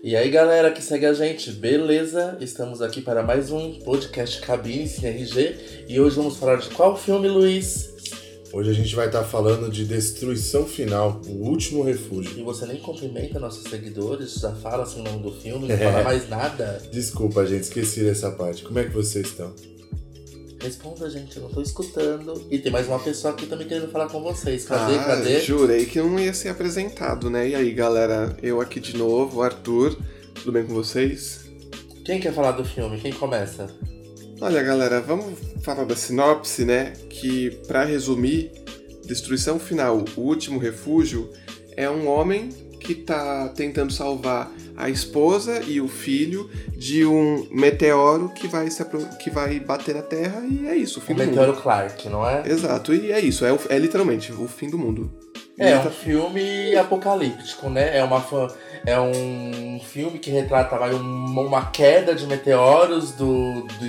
[0.00, 2.38] E aí galera que segue a gente, beleza?
[2.40, 6.96] Estamos aqui para mais um podcast Cabine Cine RG e hoje vamos falar de qual
[6.96, 7.96] filme, Luiz?
[8.52, 12.38] Hoje a gente vai estar falando de Destruição Final, o último refúgio.
[12.38, 16.04] E você nem cumprimenta nossos seguidores, já fala assim o nome do filme, não fala
[16.04, 16.80] mais nada.
[16.92, 18.62] Desculpa, gente, esqueci dessa parte.
[18.62, 19.52] Como é que vocês estão?
[20.60, 22.46] Responda, gente, eu não tô escutando.
[22.50, 24.64] E tem mais uma pessoa aqui também querendo falar com vocês.
[24.64, 25.40] Cadê, ah, cadê?
[25.40, 27.48] Jurei que não ia ser apresentado, né?
[27.48, 29.96] E aí, galera, eu aqui de novo, Arthur,
[30.34, 31.46] tudo bem com vocês?
[32.04, 32.98] Quem quer falar do filme?
[32.98, 33.68] Quem começa?
[34.40, 36.92] Olha, galera, vamos falar da sinopse, né?
[37.08, 38.50] Que, para resumir,
[39.04, 41.30] Destruição Final, o último refúgio,
[41.76, 42.48] é um homem
[42.80, 48.84] que tá tentando salvar a esposa e o filho de um meteoro que vai, se
[49.18, 51.00] que vai bater na Terra e é isso.
[51.00, 51.62] O, fim o do meteoro mundo.
[51.62, 52.48] Clark, não é?
[52.48, 55.10] Exato, e é isso, é, o, é literalmente o fim do mundo.
[55.58, 57.98] É, é um filme apocalíptico, né?
[57.98, 58.24] É, uma,
[58.86, 63.88] é um filme que retrata vai, uma, queda de meteoros do, do,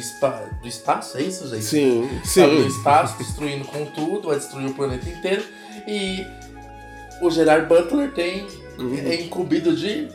[0.62, 1.64] do espaço, é isso, gente?
[1.64, 2.42] Sim, sim.
[2.42, 5.44] Sabe, do espaço, destruindo com tudo, vai destruir o planeta inteiro.
[5.88, 6.26] E
[7.22, 8.48] o Gerard Butler tem
[8.80, 8.98] uhum.
[9.06, 10.08] é incumbido de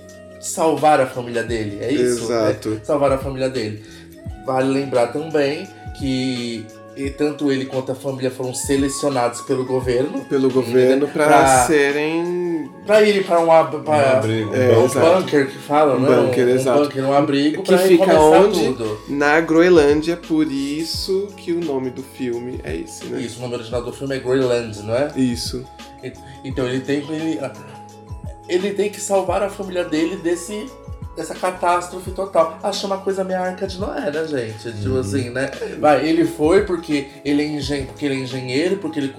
[0.44, 2.24] salvar a família dele, é isso?
[2.24, 2.78] Exato.
[2.80, 3.82] É salvar a família dele.
[4.44, 5.66] Vale lembrar também
[5.98, 10.24] que e tanto ele quanto a família foram selecionados pelo governo.
[10.26, 12.70] Pelo governo para serem.
[12.86, 13.46] Para irem para um,
[13.82, 14.54] pra, um abrigo.
[14.54, 16.16] É, um bunker que falam, um né?
[16.16, 16.78] Bunker, um, exato.
[16.78, 18.64] Um bunker, um abrigo que fica onde?
[18.64, 19.00] Tudo.
[19.08, 23.20] Na Groenlândia, por isso que o nome do filme é esse, né?
[23.20, 25.10] Isso, o nome original do filme é Greenland, não é?
[25.16, 25.64] Isso.
[26.44, 26.98] Então ele tem.
[27.10, 27.40] Ele,
[28.48, 30.70] ele tem que salvar a família dele desse
[31.16, 32.58] dessa catástrofe total.
[32.62, 34.72] Achei uma coisa meio arca de Noé, né, gente?
[34.72, 35.00] Tipo uhum.
[35.00, 35.50] assim, né?
[35.78, 39.14] Vai, ele foi porque ele é, engen porque ele é engenheiro, porque ele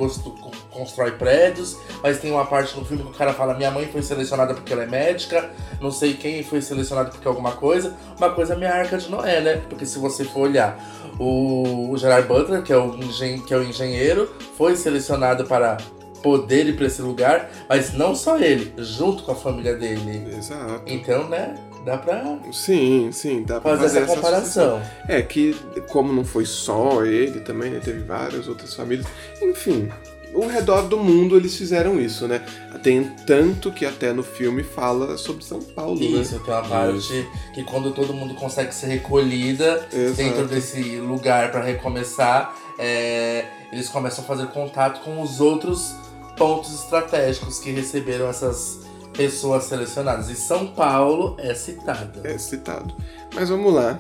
[0.72, 4.02] constrói prédios, mas tem uma parte no filme que o cara fala: minha mãe foi
[4.02, 7.96] selecionada porque ela é médica, não sei quem foi selecionado porque alguma coisa.
[8.18, 9.62] Uma coisa meio arca de Noé, né?
[9.70, 10.78] Porque se você for olhar,
[11.20, 15.78] o, o Gerard Butler, que é o, engen que é o engenheiro, foi selecionado para
[16.26, 20.26] poder ir para esse lugar, mas não só ele, junto com a família dele.
[20.36, 20.82] Exato.
[20.88, 21.56] Então, né?
[21.86, 22.40] Dá pra.
[22.52, 24.82] Sim, sim, dá pra fazer, fazer essa comparação.
[25.08, 25.56] É que,
[25.88, 27.80] como não foi só ele também, né?
[27.80, 29.06] Teve várias outras famílias.
[29.40, 29.92] Enfim,
[30.34, 32.44] ao redor do mundo eles fizeram isso, né?
[32.82, 36.22] Tem tanto que até no filme fala sobre São Paulo, isso, né?
[36.24, 37.28] Isso, tem uma parte isso.
[37.54, 40.16] que quando todo mundo consegue ser recolhida Exato.
[40.16, 45.94] dentro desse lugar para recomeçar, é, eles começam a fazer contato com os outros
[46.38, 48.80] pontos estratégicos que receberam essas
[49.14, 50.30] pessoas selecionadas.
[50.30, 52.20] E São Paulo é citado.
[52.24, 52.94] É citado.
[53.34, 54.00] Mas vamos lá.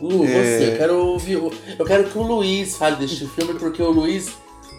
[0.00, 0.28] Lu, é...
[0.28, 1.34] você, eu quero ouvir.
[1.78, 4.32] Eu quero que o Luiz fale deste filme, porque o Luiz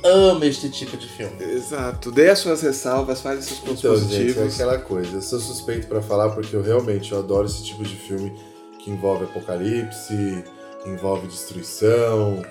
[0.03, 1.35] ama este tipo de filme.
[1.41, 2.11] Exato.
[2.11, 4.35] Dê as suas ressalvas, fale seus pontos então, positivos.
[4.35, 5.17] Gente, é aquela coisa.
[5.17, 8.31] Eu sou suspeito para falar porque eu realmente eu adoro esse tipo de filme
[8.79, 10.44] que envolve apocalipse,
[10.85, 12.44] envolve destruição,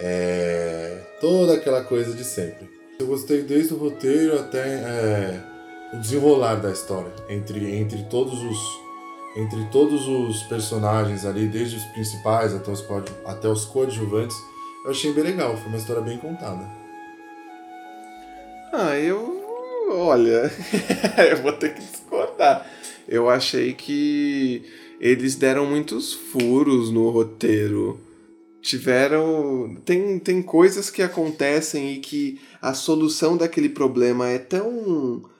[0.00, 1.02] é...
[1.20, 2.81] toda aquela coisa de sempre.
[3.02, 5.40] Eu gostei desde o roteiro até é,
[5.92, 8.82] o desenrolar da história entre, entre todos os
[9.34, 12.84] entre todos os personagens ali, desde os principais até os,
[13.24, 14.36] até os coadjuvantes,
[14.84, 15.56] eu achei bem legal.
[15.56, 16.70] Foi uma história bem contada.
[18.72, 19.42] Ah, eu.
[19.90, 20.48] Olha,
[21.28, 22.70] eu vou ter que discordar.
[23.08, 24.64] Eu achei que
[25.00, 27.98] eles deram muitos furos no roteiro
[28.62, 29.76] tiveram.
[29.84, 35.30] Tem, tem coisas que acontecem e que a solução daquele problema é tão.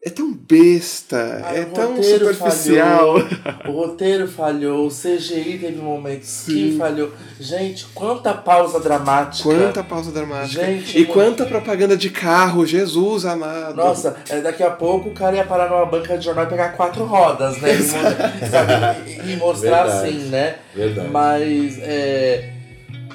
[0.00, 3.18] É tão besta, ah, é tão superficial.
[3.18, 6.52] Falhou, o roteiro falhou, o CGI teve momentos Sim.
[6.52, 7.10] que falhou.
[7.40, 9.42] Gente, quanta pausa dramática.
[9.42, 10.64] Quanta pausa dramática.
[10.64, 13.74] Gente, e quanta propaganda de carro, Jesus amado.
[13.74, 16.68] Nossa, é, daqui a pouco o cara ia parar numa banca de jornal e pegar
[16.74, 17.74] quatro rodas, né?
[17.74, 20.08] E, sabe, e mostrar Verdade.
[20.08, 20.58] assim, né?
[20.76, 21.08] Verdade.
[21.08, 22.52] Mas é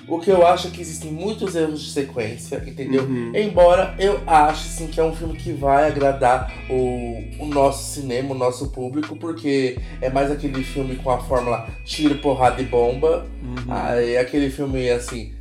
[0.08, 3.04] o que eu acho é que existem muitos erros de sequência, entendeu?
[3.04, 3.32] Uhum.
[3.36, 8.34] Embora eu ache sim que é um filme que vai agradar o, o nosso cinema,
[8.34, 13.26] o nosso público, porque é mais aquele filme com a fórmula tiro, porrada e bomba.
[13.42, 13.56] Uhum.
[13.70, 15.34] Ah, é aquele filme assim,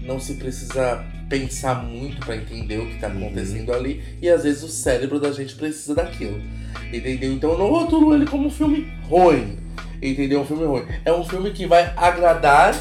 [0.00, 3.26] não se precisa pensar muito para entender o que tá uhum.
[3.26, 3.74] acontecendo uhum.
[3.74, 6.40] ali, e às vezes o cérebro da gente precisa daquilo.
[6.92, 7.32] Entendeu?
[7.32, 9.58] Então eu não rotulo ele como um filme ruim.
[10.00, 10.42] Entendeu?
[10.42, 10.84] Um filme ruim.
[11.04, 12.74] É um filme que vai agradar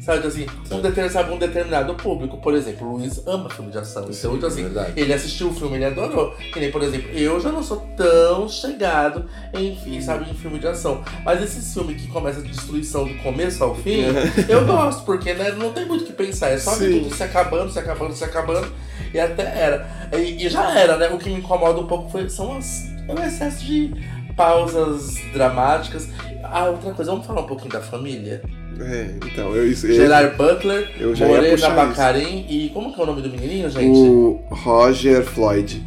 [0.00, 3.78] Sabe, assim, um determinado, sabe, um determinado público, por exemplo, o Luiz ama filme de
[3.78, 4.10] ação.
[4.10, 4.92] Sim, então, então assim, verdade.
[4.96, 6.34] ele assistiu o filme, ele adorou.
[6.52, 10.66] Que nem, por exemplo, eu já não sou tão chegado em, sabe, em filme de
[10.66, 11.04] ação.
[11.22, 14.04] Mas esse filme que começa a destruição do começo ao fim,
[14.48, 16.48] eu gosto, porque né, não tem muito o que pensar.
[16.48, 18.72] É só ver tudo se acabando, se acabando, se acabando.
[19.12, 20.08] E até era.
[20.14, 21.08] E, e, já era, né?
[21.08, 23.92] O que me incomoda um pouco foi, são as, é o excesso de
[24.34, 26.08] pausas dramáticas.
[26.42, 28.42] Ah, outra coisa, vamos falar um pouquinho da família?
[28.80, 29.86] É, então, eu isso.
[29.92, 33.68] Gerard Butler, eu já Morena puxar Bacarin e como que é o nome do menininho,
[33.70, 33.98] gente?
[33.98, 35.84] O Roger Floyd.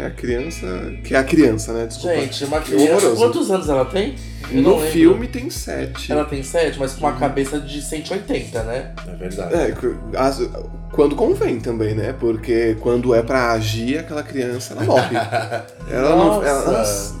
[0.00, 0.66] É a criança.
[1.02, 1.86] Que é a criança, né?
[1.86, 2.14] Desculpa.
[2.16, 2.92] Gente, uma criança.
[2.92, 3.16] horroroso.
[3.16, 4.14] Quantos anos ela tem?
[4.50, 6.12] Eu no filme tem sete.
[6.12, 8.92] Ela tem 7, mas com uma cabeça de 180, né?
[9.08, 9.54] É verdade.
[9.54, 9.74] É,
[10.18, 10.48] as-
[10.92, 12.12] quando convém também, né?
[12.18, 15.16] Porque quando é pra agir, aquela criança, ela morre.
[15.90, 16.44] ela não.
[16.44, 17.20] Ela, Nossa.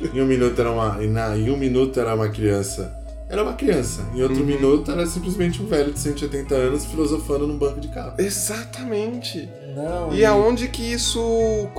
[0.14, 0.96] Em um minuto era uma.
[0.96, 2.99] na- Em um minuto era uma criança.
[3.30, 4.02] Era uma criança.
[4.12, 4.22] Em Uhum.
[4.24, 8.14] outro minuto era simplesmente um velho de 180 anos filosofando num banco de carro.
[8.18, 9.48] Exatamente.
[9.74, 10.12] Não.
[10.12, 11.20] E aonde que isso.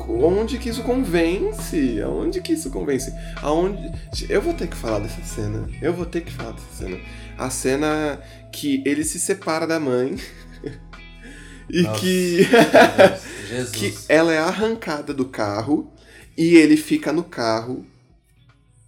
[0.07, 2.01] Onde que isso convence?
[2.01, 3.13] Aonde que isso convence?
[3.41, 3.91] Aonde.
[4.29, 5.67] Eu vou ter que falar dessa cena.
[5.81, 6.97] Eu vou ter que falar dessa cena.
[7.37, 8.21] A cena
[8.53, 10.15] que ele se separa da mãe.
[11.69, 11.99] e Nossa.
[11.99, 12.47] que.
[13.51, 13.71] Jesus.
[13.75, 15.91] que ela é arrancada do carro
[16.37, 17.85] e ele fica no carro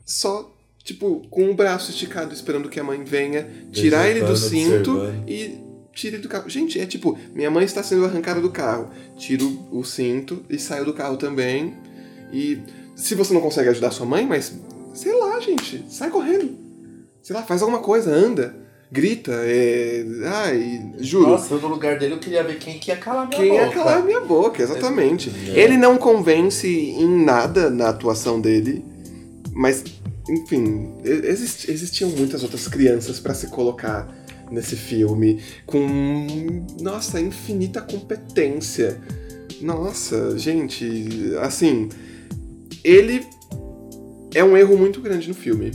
[0.06, 0.53] só,
[0.84, 5.30] tipo, com o braço esticado esperando que a mãe venha tirar ele do cinto observando.
[5.30, 5.58] e
[5.94, 6.50] tira ele do carro.
[6.50, 8.90] Gente, é tipo, minha mãe está sendo arrancada do carro.
[9.18, 11.76] Tiro o cinto e saio do carro também.
[12.32, 12.60] E
[12.96, 14.54] se você não consegue ajudar sua mãe, mas
[14.94, 16.58] sei lá, gente, sai correndo.
[17.22, 18.54] Sei lá, faz alguma coisa, anda,
[18.92, 20.06] grita, é...
[20.26, 21.30] ai, juro.
[21.30, 23.64] Nossa, eu no lugar dele eu queria ver quem que ia calar minha Quem boca.
[23.64, 25.32] é calar a minha boca, exatamente.
[25.48, 25.60] É.
[25.62, 28.84] Ele não convence em nada na atuação dele,
[29.54, 29.84] mas,
[30.30, 34.08] enfim, exist- existiam muitas outras crianças pra se colocar
[34.52, 39.00] nesse filme com, nossa, infinita competência.
[39.62, 41.90] Nossa, gente, assim,
[42.84, 43.26] ele
[44.34, 45.72] é um erro muito grande no filme.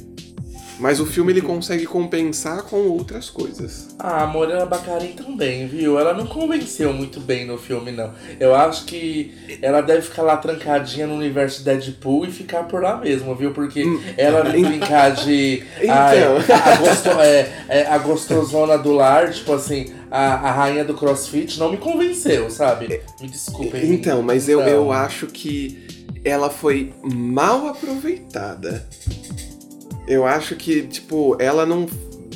[0.79, 3.95] Mas o filme ele consegue compensar com outras coisas.
[3.99, 5.99] Ah, a Morena Bacarin também, viu?
[5.99, 8.13] Ela não convenceu muito bem no filme, não.
[8.39, 12.83] Eu acho que ela deve ficar lá trancadinha no universo de Deadpool e ficar por
[12.83, 13.53] lá mesmo, viu?
[13.53, 13.85] Porque
[14.17, 15.65] ela brincar de.
[15.81, 15.97] Então.
[16.55, 21.59] a, gosto, é, é, a gostosona do lar, tipo assim, a, a rainha do crossfit,
[21.59, 23.01] não me convenceu, sabe?
[23.21, 23.93] Me desculpem.
[23.93, 24.69] Então, mas eu, Não.
[24.69, 25.87] eu acho que
[26.25, 28.87] ela foi mal aproveitada.
[30.09, 31.87] Eu acho que, tipo, ela não,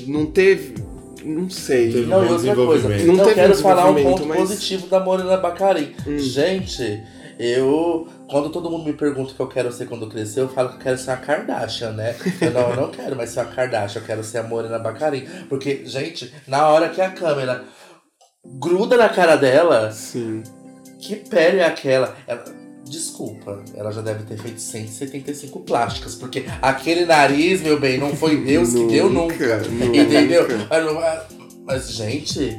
[0.06, 0.74] não teve.
[1.24, 1.92] Não sei.
[1.92, 3.06] Teve Não, bom outra coisa, desenvolvimento.
[3.06, 5.94] Não eu teve quero um falar um ponto mas- positivo da Morena Bacarin.
[6.06, 6.19] Hum.
[6.19, 7.02] Gente,
[7.38, 8.06] eu.
[8.28, 10.74] Quando todo mundo me pergunta o que eu quero ser quando crescer, eu falo que
[10.76, 12.16] eu quero ser a Kardashian, né?
[12.40, 15.26] Eu não, eu não quero mais ser a Kardashian, eu quero ser a Morena Bacarin.
[15.48, 17.64] Porque, gente, na hora que a câmera
[18.58, 20.42] gruda na cara dela, Sim.
[21.00, 22.16] que pele é aquela?
[22.26, 22.44] Ela-
[22.84, 28.37] desculpa, ela já deve ter feito 175 plásticas, porque aquele nariz, meu bem, não foi
[28.37, 29.58] Deus que deu nunca.
[29.58, 29.96] nunca.
[29.99, 30.46] Entendeu?
[30.70, 31.23] É-
[31.64, 32.56] Mas, gente,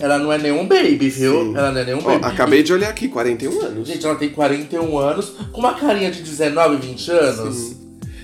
[0.00, 1.44] ela não é nenhum baby, viu?
[1.46, 1.56] Sim.
[1.56, 2.24] Ela não é nenhum Ó, baby.
[2.24, 3.88] acabei de olhar aqui, 41 anos.
[3.88, 7.56] Gente, ela tem 41 anos, com uma carinha de 19, 20 anos.
[7.56, 7.76] Sim.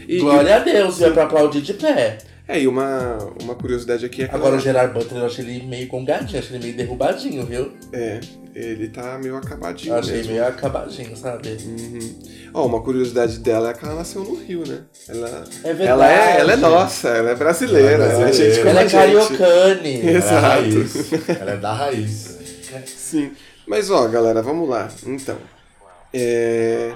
[0.08, 2.18] E, Glória a Deus, ia pra aplaudir de pé.
[2.48, 5.44] É, e uma, uma curiosidade aqui é que Agora o ela- Gerard Butler, eu achei
[5.44, 7.72] ele meio congadinho, achei ele meio derrubadinho, viu?
[7.92, 8.20] É,
[8.54, 10.32] ele tá meio acabadinho Eu achei mesmo.
[10.32, 11.56] meio acabadinho, sabe?
[11.66, 12.18] Uhum.
[12.54, 14.78] Ó, uma curiosidade dela é que ela nasceu no Rio, né?
[15.08, 15.86] Ela, É verdade.
[15.88, 17.90] ela, é, ela é nossa, ela é brasileira.
[17.90, 18.70] Ela é Ela é gente brasileira.
[18.70, 18.92] Ela é gente.
[19.38, 20.00] cariocane.
[20.00, 20.34] Ela é Exato.
[20.34, 21.12] a raiz.
[21.40, 22.38] Ela é da raiz.
[22.86, 23.32] Sim.
[23.66, 24.88] Mas ó, galera, vamos lá.
[25.04, 25.36] Então.
[26.14, 26.92] É...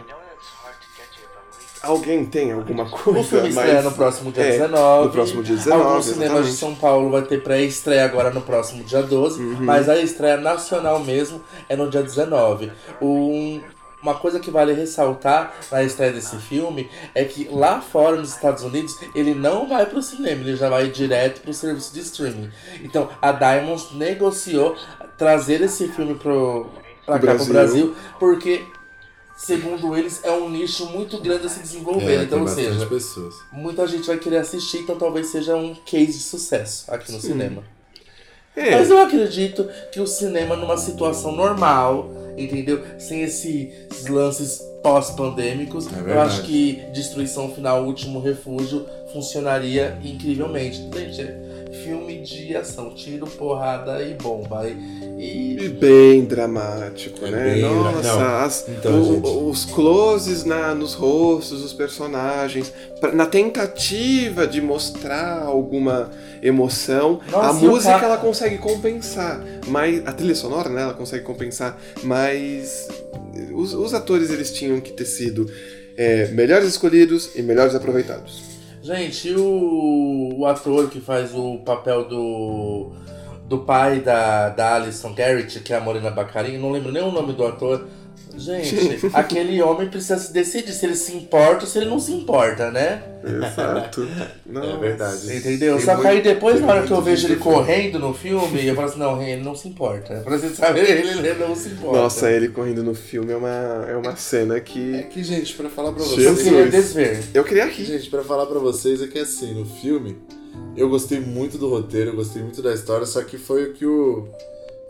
[1.83, 5.05] Alguém tem alguma coisa O filme estreia no próximo dia É, 19.
[5.07, 6.57] no próximo dia 19, Alguns cinemas de exatamente.
[6.57, 9.57] São Paulo vai ter pré-estreia agora no próximo dia 12, Uhum.
[9.61, 12.71] mas a estreia nacional mesmo é no dia 19.
[13.01, 13.61] Um-
[14.03, 18.63] uma coisa que vale ressaltar na estreia desse filme é que lá fora nos Estados
[18.65, 22.51] Unidos ele não vai pro cinema, ele já vai direto pro serviço de streaming.
[22.83, 24.75] Então a Diamond negociou
[25.19, 26.67] trazer esse filme pro,
[27.05, 27.53] pra Pro cá pro Brasil.
[27.89, 28.65] Brasil, porque
[29.45, 32.21] segundo eles é um nicho muito grande a se desenvolver.
[32.21, 33.35] É, então, ou seja, pessoas.
[33.53, 37.63] muita gente vai querer assistir, então talvez seja um case de sucesso aqui no cinema.
[38.57, 42.83] É, Mas eu acredito que o cinema numa situação normal, entendeu?
[42.99, 50.79] Sem esse- esses lances pós-pandêmicos, É eu acho que Destruição Final, Último Refúgio funcionaria incrivelmente.
[50.79, 51.23] Gente,
[51.85, 54.67] filme de ação, tiro, porrada e bomba.
[54.69, 57.45] E, E bem dramático, É né?
[57.55, 59.29] bem Nossa, as- então, o- gente.
[59.29, 66.11] os closes na, nos rostos dos personagens, pra- na tentativa de mostrar alguma
[66.43, 71.23] emoção, Nossa, a música ca- ela consegue compensar, mas a trilha sonora, né, ela consegue
[71.25, 72.89] compensar, mas
[73.55, 75.51] os, os atores eles tinham que ter sido
[75.97, 78.41] é, melhores escolhidos e melhores aproveitados.
[78.83, 82.93] Gente, e o, o ator que faz o papel do,
[83.47, 87.13] do pai da, da Alison Garrett, que é a Morena Baccarin, não lembro nem o
[87.13, 87.87] nome do ator.
[88.37, 92.13] Gente, aquele homem precisa se decidir se ele se importa ou se ele não se
[92.13, 93.03] importa, né?
[93.25, 94.07] Exato.
[94.47, 95.37] Não, É verdade.
[95.37, 95.77] Entendeu?
[95.77, 98.75] Tem Só que aí depois, na hora que eu vejo ele correndo no filme, eu
[98.75, 100.21] falo assim, não, ele não se importa.
[100.25, 101.99] Pra você saber, ele, não se importa.
[101.99, 105.05] Nossa, ele correndo no filme é uma, é uma cena É que.
[105.05, 106.23] que, gente, pra falar pra eu vocês.
[106.23, 106.43] Jesus.
[106.43, 107.25] queria desver.
[107.35, 107.85] Eu queria rir.
[107.85, 110.17] Gente, pra falar pra vocês é que assim, no filme,
[110.77, 113.85] eu gostei muito do roteiro, eu gostei muito da história, só que foi o que
[113.87, 114.29] o.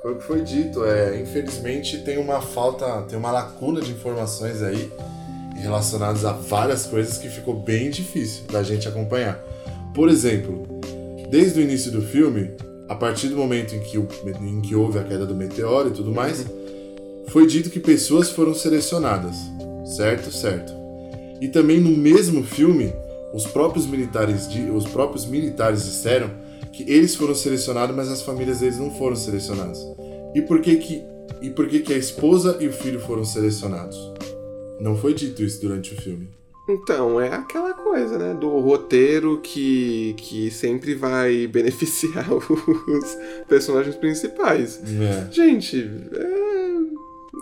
[0.02, 0.84] Foi o que foi dito.
[0.84, 4.90] É, infelizmente tem uma falta, tem uma lacuna de informações aí
[5.56, 9.38] relacionadas a várias coisas que ficou bem difícil da gente acompanhar.
[9.94, 10.66] Por exemplo,
[11.28, 12.50] desde o início do filme,
[12.88, 14.08] a partir do momento em que, o-
[14.40, 16.44] em que houve a queda do meteoro e tudo mais,
[17.28, 19.36] foi dito que pessoas foram selecionadas.
[19.84, 20.32] Certo?
[20.32, 20.72] Certo.
[21.40, 22.92] E também no mesmo filme,
[23.34, 26.30] os próprios militares, os próprios militares disseram
[26.84, 29.78] que eles foram selecionados, mas as famílias deles não foram selecionadas.
[30.34, 31.02] E por que que
[31.42, 33.96] e por que que a esposa e o filho foram selecionados?
[34.80, 36.28] Não foi dito isso durante o filme.
[36.68, 38.34] Então, é aquela coisa, né?
[38.34, 43.18] Do roteiro que, que sempre vai beneficiar os
[43.48, 44.80] personagens principais.
[44.84, 45.32] É.
[45.32, 46.49] Gente, é...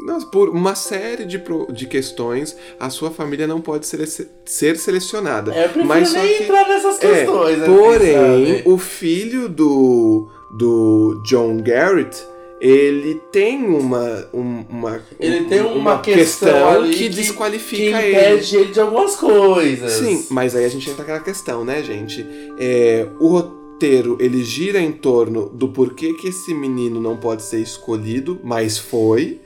[0.09, 1.41] Nossa, por uma série de,
[1.73, 4.07] de questões, a sua família não pode sele-
[4.45, 5.53] ser selecionada.
[5.55, 7.63] É, eu prefiro Mas só nem que- entrar nessas É, questões.
[7.63, 12.17] assim, porém, o filho do, do John Garrett,
[12.61, 18.17] ele tem uma, um- uma, Ele tem uma questão ali que que- desqualifica que ele.
[18.19, 19.93] impede ele de algumas coisas.
[19.93, 22.27] Sim, mas aí a gente entra naquela questão, né, gente?
[22.59, 27.61] É, o roteiro, ele gira em torno do porquê que esse menino não pode ser
[27.61, 29.41] escolhido, mas foi.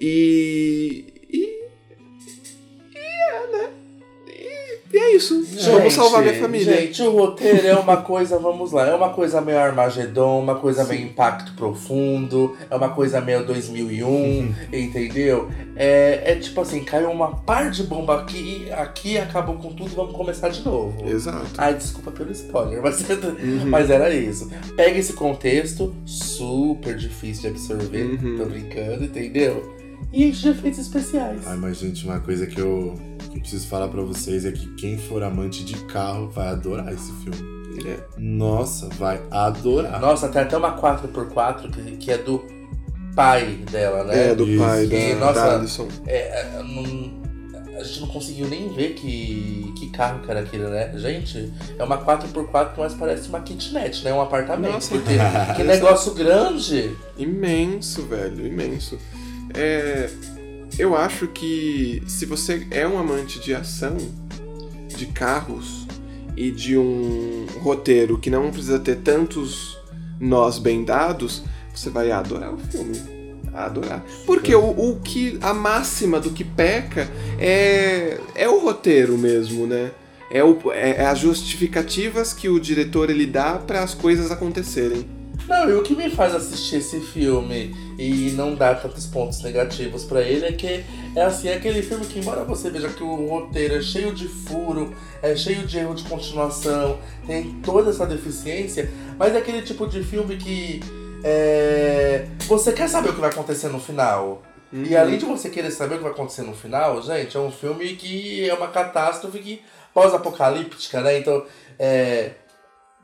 [0.00, 1.04] E...
[1.30, 1.60] E...
[2.94, 3.68] E é, né?
[4.26, 5.44] E, e é isso.
[5.70, 6.74] Vamos salvar minha família.
[6.74, 10.84] Gente, o roteiro é uma coisa, vamos lá, é uma coisa meio Armagedon, uma coisa
[10.84, 15.50] meio Impacto Profundo, é uma coisa meio 2001, entendeu?
[15.76, 20.14] É, é tipo assim, caiu uma par de bomba aqui, aqui acabou com tudo, vamos
[20.16, 21.06] começar de novo.
[21.06, 21.46] Exato.
[21.58, 23.66] Ai, desculpa pelo spoiler, mas, Uhum.
[23.66, 24.50] mas era isso.
[24.76, 28.38] Pega esse contexto, super difícil de absorver, Uhum.
[28.38, 29.78] tô brincando, entendeu?
[30.12, 31.46] E de efeitos especiais.
[31.46, 32.94] Ai, mas gente, uma coisa que eu,
[33.30, 36.92] que eu preciso falar pra vocês é que quem for amante de carro vai adorar
[36.92, 37.60] esse filme.
[37.86, 37.98] É.
[38.18, 40.00] Nossa, vai adorar.
[40.00, 42.44] Nossa, tem até uma 4x4 que, que é do
[43.14, 44.30] pai dela, né?
[44.30, 44.62] É, do Isso.
[44.62, 45.88] pai E, da, nossa, da Alison.
[46.06, 47.20] É, é, não-
[47.78, 50.92] a gente não conseguiu nem ver que, que carro que era aquele, né?
[50.96, 54.12] Gente, é uma 4x4 mas parece uma kitnet, né?
[54.12, 54.72] Um apartamento.
[54.72, 54.90] Nossa.
[54.90, 55.14] Porque
[55.56, 56.94] que negócio grande.
[57.16, 58.98] Imenso, velho, imenso.
[59.54, 60.08] É,
[60.78, 63.96] eu acho que se você é um amante de ação,
[64.88, 65.86] de carros
[66.36, 69.78] e de um roteiro que não precisa ter tantos
[70.18, 71.42] nós bem dados,
[71.74, 73.20] você vai adorar o filme.
[73.52, 74.04] Adorar.
[74.26, 75.38] Porque o, o que.
[75.40, 79.90] A máxima do que peca é, é o roteiro mesmo, né?
[80.30, 85.04] É, o, é, é as justificativas que o diretor ele dá para as coisas acontecerem.
[85.48, 90.04] Não, e o que me faz assistir esse filme e não dar tantos pontos negativos
[90.04, 90.84] pra ele é que
[91.16, 94.28] é assim, é aquele filme que embora você veja que o roteiro é cheio de
[94.28, 99.86] furo, é cheio de erro de continuação, tem toda essa deficiência, mas é aquele tipo
[99.86, 100.80] de filme que
[101.24, 104.42] é, você quer saber o que vai acontecer no final.
[104.72, 107.50] E além de você querer saber o que vai acontecer no final, gente, é um
[107.50, 111.18] filme que é uma catástrofe que pós-apocalíptica, né?
[111.18, 111.44] Então,
[111.76, 112.30] é,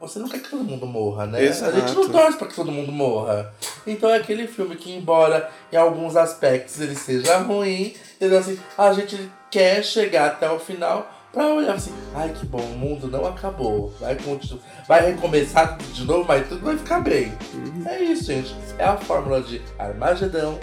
[0.01, 1.39] você não quer que todo mundo morra, né?
[1.41, 1.71] A gente não
[2.03, 2.11] Exato.
[2.11, 3.53] torce pra que todo mundo morra.
[3.87, 8.39] Então é aquele filme que, embora em alguns aspectos ele seja ruim, entendeu?
[8.39, 12.79] Assim, a gente quer chegar até o final pra olhar assim, ai que bom, o
[12.79, 13.93] mundo não acabou.
[14.01, 17.33] Vai, continu- vai recomeçar tudo de novo, mas tudo vai ficar bem.
[17.87, 18.55] É isso, gente.
[18.79, 20.59] É a fórmula de Armagedão,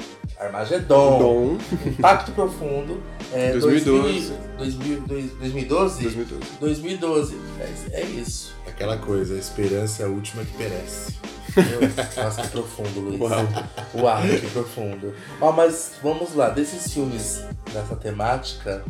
[0.45, 4.33] Armagedon, Dom, Impacto Profundo, é, 2012.
[4.57, 5.01] 2000,
[5.39, 6.03] 2012?
[6.03, 6.51] 2012.
[6.59, 7.37] 2012.
[7.59, 8.53] É, é isso.
[8.67, 11.13] Aquela coisa, a esperança é a última que perece.
[11.55, 13.21] Meu, Nossa, que profundo, Luiz.
[13.21, 13.47] Uau.
[13.95, 15.13] Uau, que profundo.
[15.39, 18.83] Ó, mas vamos lá, desses filmes nessa temática,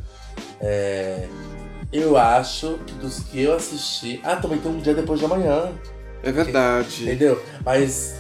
[0.62, 1.28] é,
[1.92, 4.22] eu acho que dos que eu assisti.
[4.24, 5.72] Ah, também tem um dia depois de amanhã,
[6.24, 7.04] É verdade.
[7.04, 7.44] entendeu?
[7.66, 8.16] Mas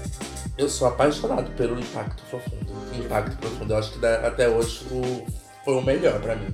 [0.58, 2.66] eu sou apaixonado pelo Impacto Profundo.
[2.98, 5.26] Impacto Profundo, eu acho que da- até hoje o,
[5.66, 6.54] foi o melhor pra mim.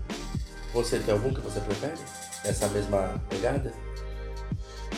[0.74, 1.94] Você tem algum que você prefere?
[2.46, 3.74] Nessa mesma pegada?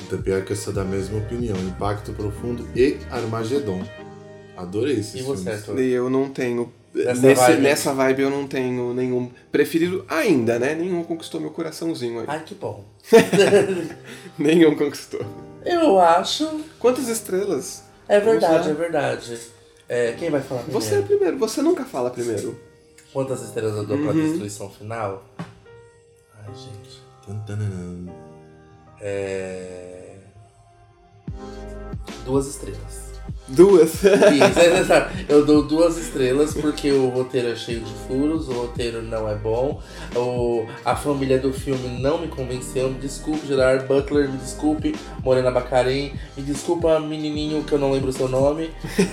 [0.06, 1.58] Então, pior que eu sou da mesma opinião.
[1.58, 3.82] Impacto Profundo e Armagedon.
[4.58, 5.60] Adorei esses E você, filmes.
[5.62, 5.80] Arthur?
[5.80, 6.72] E eu não tenho.
[6.94, 7.62] Nessa nesse- vibe.
[7.62, 10.76] nessa vibe eu não tenho nenhum preferido ainda, né?
[10.76, 12.26] Nenhum conquistou meu coraçãozinho aí.
[12.28, 12.84] Ai, que bom.
[14.38, 15.22] Nenhum conquistou.
[15.66, 16.48] Eu acho.
[16.80, 17.84] Quantas estrelas?
[18.08, 19.40] É verdade, é verdade.
[19.88, 20.86] É, quem vai falar primeiro?
[20.86, 22.60] Você é primeiro, você nunca fala primeiro.
[23.14, 24.22] Quantas estrelas eu dou pra Uhum.
[24.30, 25.24] destruição final?
[25.38, 27.02] Ai, gente.
[29.02, 30.16] É.
[32.26, 33.11] Duas estrelas.
[33.52, 33.96] Duas.
[33.96, 39.02] Isso, é, eu dou duas estrelas porque o roteiro é cheio de furos, o roteiro
[39.02, 39.82] não é bom,
[40.16, 42.90] o, a família do filme não me convenceu.
[42.90, 48.10] Me desculpe, Gerard Butler, me desculpe, Morena Bacarin, me desculpa, menininho que eu não lembro
[48.10, 48.72] o seu nome.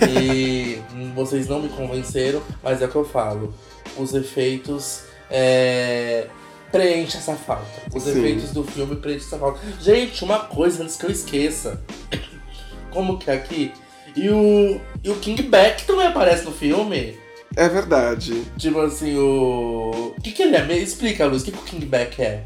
[0.09, 0.79] E
[1.13, 3.53] vocês não me convenceram, mas é o que eu falo.
[3.97, 5.03] Os efeitos.
[5.31, 6.27] É,
[6.71, 7.65] preenche essa falta.
[7.93, 8.11] Os Sim.
[8.11, 9.59] efeitos do filme preenchem essa falta.
[9.79, 11.81] Gente, uma coisa antes que eu esqueça.
[12.91, 13.71] Como que é aqui?
[14.15, 17.17] E o, e o King Beck também aparece no filme.
[17.55, 18.43] É verdade.
[18.57, 20.13] Tipo assim, o.
[20.17, 20.65] O que, que ele é?
[20.65, 22.43] Me explica, Luiz, o que, que o King Beck é?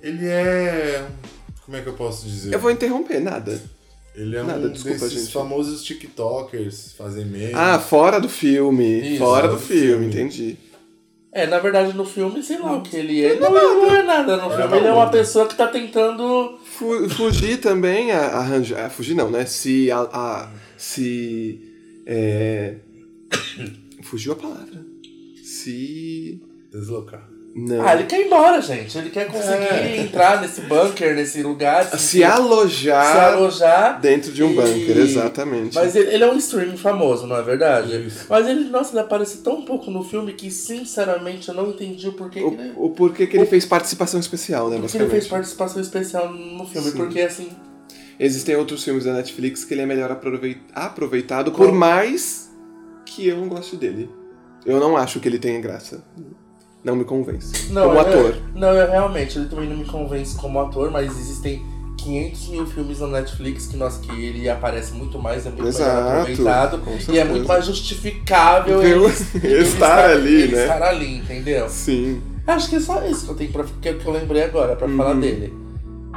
[0.00, 1.06] Ele é.
[1.64, 2.54] Como é que eu posso dizer?
[2.54, 3.60] Eu vou interromper, nada.
[4.14, 5.32] Ele é Nada, um desculpa, desses gente.
[5.32, 7.52] famosos TikTokers, fazem meme.
[7.54, 9.10] Ah, fora do filme.
[9.12, 10.06] Isso, fora do do filme, filme.
[10.06, 10.58] entendi.
[11.30, 13.38] É, na verdade, no filme, sei lá o que ele é.
[13.38, 14.76] Não, ele não é nada no filme.
[14.78, 16.58] Ele é uma pessoa que tá tentando.
[16.64, 18.86] Fu- fugir também, a- arranjar.
[18.86, 19.44] ah, Fugir não, né?
[19.44, 19.90] Se.
[19.90, 21.60] A, a- se.
[22.06, 22.76] É...
[24.04, 24.84] Fugiu a palavra.
[25.42, 26.40] Se.
[26.72, 27.28] Deslocar.
[27.66, 27.86] Não.
[27.86, 28.96] Ah, ele quer ir embora, gente.
[28.96, 29.96] Ele quer conseguir É.
[30.02, 31.84] entrar nesse bunker, nesse lugar.
[31.86, 34.00] se se alojar se alojar.
[34.00, 35.74] dentro de um E- bunker, exatamente.
[35.74, 38.06] Mas ele, ele é um streaming famoso, não é verdade?
[38.06, 38.26] Isso.
[38.28, 42.12] Mas ele, nossa, ele aparece tão pouco no filme que, sinceramente, eu não entendi o
[42.12, 44.78] porquê que ele, O, o porquê que ele fez participação especial, né?
[44.78, 46.90] porque ele fez participação especial no filme.
[46.90, 46.96] Sim.
[46.96, 47.48] Porque, assim,
[48.20, 51.68] Existem outros filmes da Netflix que ele é melhor aprovei- aproveitado, Qual?
[51.68, 52.50] por mais
[53.06, 54.10] que eu não goste dele.
[54.66, 56.02] Eu não acho que ele tenha graça.
[56.84, 57.72] Não me convence.
[57.72, 58.36] Não, Como eu- ator.
[58.54, 61.62] Não, eu realmente, ele também não me convence como ator, mas existem
[61.98, 66.08] 500 mil filmes na Netflix que, nossa, que ele aparece muito mais, é muito Exato.
[66.08, 66.78] aproveitado.
[66.78, 69.04] com E é muito mais justificável ele,
[69.42, 70.62] ele Estar ali, ele né?
[70.62, 71.68] estar ali, entendeu?
[71.68, 72.22] Sim.
[72.46, 74.86] Acho que é só isso que eu tenho pra, que, que eu lembrei agora pra
[74.86, 74.96] Uhum.
[74.96, 75.52] falar dele.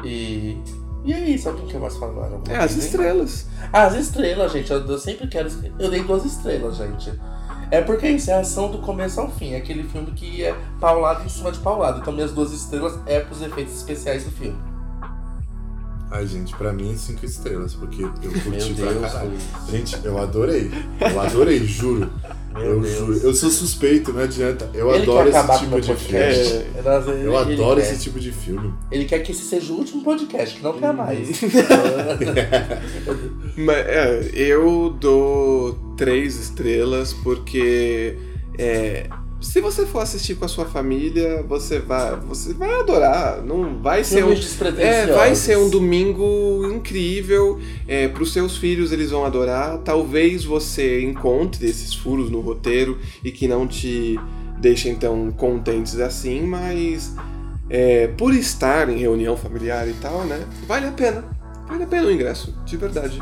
[0.06, 0.58] E.
[1.04, 3.48] E é isso, alguém quer mais falar É, as estrelas.
[3.74, 5.50] Ah, As estrelas, gente, eu, eu sempre quero.
[5.80, 7.12] Eu dei duas estrelas, gente.
[7.72, 9.54] É porque isso é ação do começo ao fim.
[9.54, 12.02] É aquele filme que é paulado em cima de paulado.
[12.02, 14.58] Então, minhas duas estrelas é pros efeitos especiais do filme.
[16.14, 19.32] Ai, gente, pra mim, cinco estrelas, porque eu Meu curti pra Deus, caralho.
[19.70, 20.70] Gente, eu adorei.
[21.00, 22.10] Eu adorei, juro.
[22.54, 22.98] Meu eu Deus.
[22.98, 23.18] juro.
[23.24, 24.70] Eu sou suspeito, não adianta.
[24.74, 26.50] Eu Ele adoro esse tipo meu de podcast.
[26.50, 26.66] filme.
[26.76, 26.80] É.
[26.80, 27.94] Ele- Eu ele adoro quer.
[27.94, 28.74] esse tipo de filme.
[28.92, 31.40] Ele quer que esse seja o último podcast, que não quer mais.
[33.56, 38.18] Mas, é, eu dou três estrelas porque
[38.58, 39.08] é,
[39.40, 43.44] se você for assistir com a sua família, você vai, você vai adorar.
[43.44, 44.34] Não vai ser um,
[44.80, 47.60] É, vai ser um domingo incrível.
[47.88, 49.78] É, para os seus filhos eles vão adorar.
[49.80, 54.20] Talvez você encontre esses furos no roteiro e que não te
[54.60, 57.16] deixem tão contentes assim, mas
[57.70, 60.48] é, por estar em reunião familiar e tal, né?
[60.68, 61.24] Vale a pena.
[61.68, 63.22] Vale a pena o ingresso, de verdade.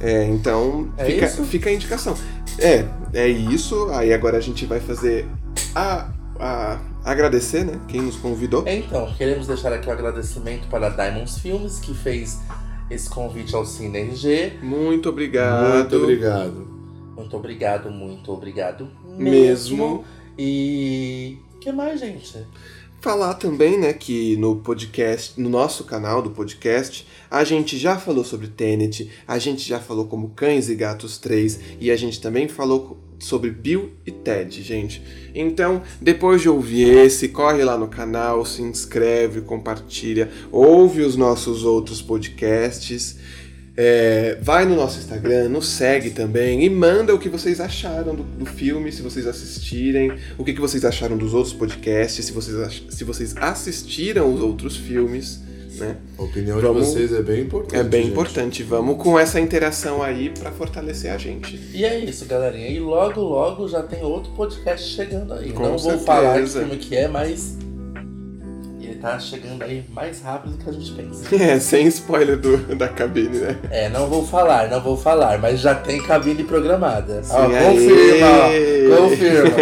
[0.00, 1.44] É, então É fica, isso?
[1.44, 2.16] fica a indicação.
[2.58, 3.88] É, é isso.
[3.92, 5.26] Aí agora a gente vai fazer
[5.74, 7.80] a, a agradecer, né?
[7.88, 8.64] Quem nos convidou.
[8.66, 12.40] Então, queremos deixar aqui o agradecimento para a Diamonds Filmes, que fez
[12.90, 14.58] esse convite ao Cine RG.
[14.62, 15.74] Muito obrigado.
[15.74, 16.76] Muito obrigado.
[17.16, 19.24] Muito obrigado, muito obrigado mesmo.
[19.30, 20.04] Mesmo.
[20.38, 21.38] E.
[21.54, 22.46] O que mais, gente?
[23.00, 28.24] Falar também, né, que no podcast, no nosso canal do podcast, a gente já falou
[28.24, 32.48] sobre Tenet, a gente já falou como Cães e Gatos 3 e a gente também
[32.48, 35.02] falou sobre Bill e Ted, gente.
[35.34, 41.64] Então, depois de ouvir esse, corre lá no canal, se inscreve, compartilha, ouve os nossos
[41.64, 43.18] outros podcasts.
[43.76, 48.22] É, vai no nosso Instagram, nos segue também e manda o que vocês acharam do,
[48.22, 52.82] do filme, se vocês assistirem, o que, que vocês acharam dos outros podcasts, se vocês,
[52.88, 55.40] se vocês assistiram os outros filmes,
[55.78, 55.96] né?
[56.16, 57.76] A opinião Vamos- de vocês é bem importante.
[57.78, 58.12] É bem gente.
[58.12, 58.62] importante.
[58.62, 61.60] Vamos com essa interação aí pra fortalecer a gente.
[61.74, 62.68] E é isso, galerinha.
[62.68, 65.52] E logo, logo já tem outro podcast chegando aí.
[65.52, 66.04] Com Não vou certeza.
[66.06, 67.58] falar que filme que é, mas.
[68.96, 71.36] Ele tá chegando aí mais rápido do que a gente pensa.
[71.36, 73.56] É, sem spoiler do, da cabine, né?
[73.70, 77.22] É, não vou falar, não vou falar, mas já tem cabine programada.
[77.22, 78.26] Sim, Ó, confirma,
[78.94, 79.56] ó, confirma.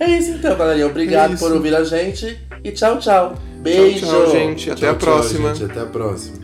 [0.00, 0.86] É isso então, galerinha.
[0.86, 3.34] Obrigado É por ouvir a gente e tchau, tchau.
[3.60, 4.06] Beijo.
[4.06, 4.70] Tchau, tchau, gente.
[4.70, 5.54] Até Tchau, a tchau, próxima.
[5.54, 5.70] gente.
[5.70, 6.39] Até a próxima.